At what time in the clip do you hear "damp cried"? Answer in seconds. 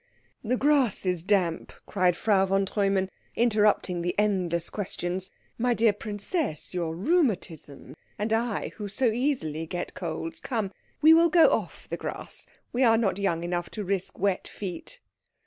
1.21-2.15